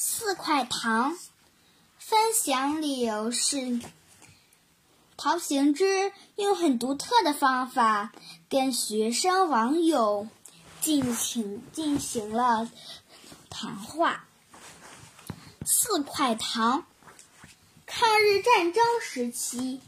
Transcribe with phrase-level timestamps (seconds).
[0.00, 1.18] 四块糖。
[1.98, 3.80] 分享理由是，
[5.16, 8.12] 陶行知用很独特的方法
[8.48, 10.28] 跟学生网友
[10.80, 12.70] 进行进行了
[13.50, 14.24] 谈话。
[15.66, 16.86] 四块糖。
[17.84, 19.80] 抗日战争时期，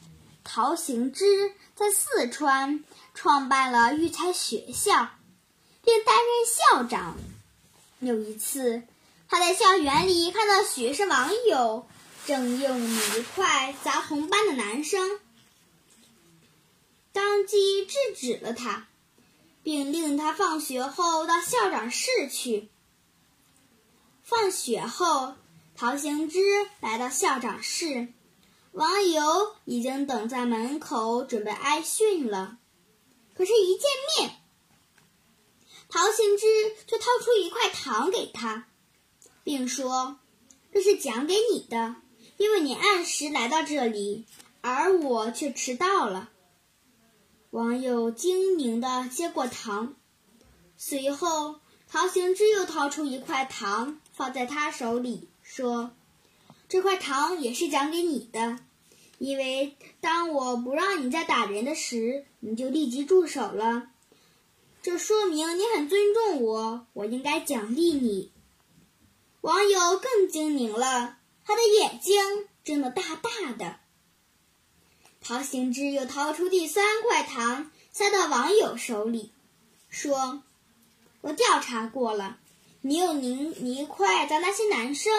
[0.43, 2.85] 陶行知在四川
[3.15, 5.11] 创办了育才学校，
[5.85, 7.17] 并担任校长。
[8.01, 8.83] 有一次，
[9.31, 11.87] 他在校园里看到学生网友。
[12.27, 15.19] 正用泥块砸同班的男生，
[17.13, 18.89] 当即制止了他，
[19.63, 22.69] 并令他放学后到校长室去。
[24.23, 25.35] 放学后，
[25.75, 26.39] 陶行知
[26.81, 28.13] 来到校长室，
[28.73, 32.59] 网友已经等在门口准备挨训了。
[33.35, 34.37] 可是，一见面，
[35.89, 36.47] 陶行知
[36.87, 38.69] 却掏出一块糖给他，
[39.51, 40.21] 并说
[40.73, 41.97] ：“这是奖给你的。”
[42.39, 44.27] 因为你按时来到这里，
[44.61, 46.31] 而我却迟到了。
[47.51, 49.97] 网友精明地接过糖，
[50.77, 51.57] 随后
[51.89, 55.91] 陶行知又掏出一块糖放在他手里，说
[56.69, 58.61] ：“这块糖也是奖给你的，
[59.19, 63.89] 因为当我不让你再打人的时，你就立即住手了。
[64.81, 68.31] 这说明你很尊重我，我应该奖励你。”
[69.41, 71.17] 网友更精明了。
[71.45, 73.81] 他的眼睛睁得大大的。
[75.21, 79.33] 陶行知又掏出第三块糖，塞到网友手里，
[79.89, 80.43] 说
[81.23, 82.39] ：“我调查过了，
[82.83, 85.13] 你用泥泥块砸那些男生，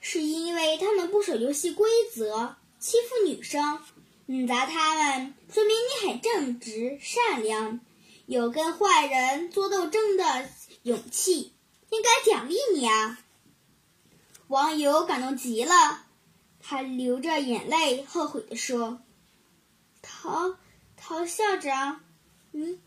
[0.00, 3.80] 是因为他们不守游戏规则，欺负女生。
[4.26, 7.80] 你砸他们，说明你很正直、善良，
[8.26, 10.48] 有跟坏人作斗争的
[10.82, 11.52] 勇气，
[11.90, 13.18] 应该奖励你啊。”
[14.52, 16.04] 网友感动极了，
[16.60, 19.00] 他流着眼泪，后悔地说
[20.02, 20.56] ：“陶
[20.94, 22.02] 陶校长，
[22.50, 22.78] 你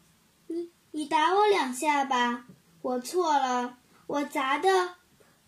[0.45, 2.45] 你你打我两下吧，
[2.83, 4.97] 我错了，我砸的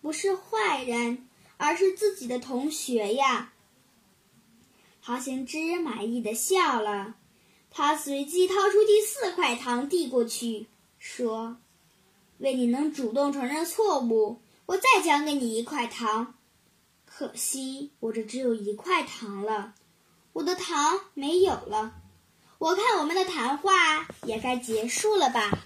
[0.02, 1.28] 不是坏人，
[1.58, 3.54] 而是自己的同学呀。”
[5.04, 7.14] 陶行知满意的笑了，
[7.70, 10.66] 他随即掏出第四块糖递过去，
[10.98, 11.58] 说
[12.40, 16.36] ：“为你能主动承认错误。”我再奖给你一块糖，
[17.06, 19.74] 可惜我这只有一块糖了，
[20.34, 21.94] 我的糖没有了。
[22.58, 23.72] 我看我们的谈话
[24.24, 25.58] 也该结束了吧。